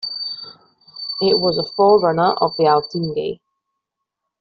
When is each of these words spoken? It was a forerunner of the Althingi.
It 1.21 1.39
was 1.39 1.59
a 1.59 1.63
forerunner 1.63 2.31
of 2.41 2.57
the 2.57 2.63
Althingi. 2.63 3.39